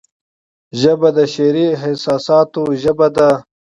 ژبه 0.81 1.09
د 1.17 1.19
شعري 1.33 1.65
احساساتو 1.77 2.61
ژبه 2.81 3.07
ده 3.15 3.29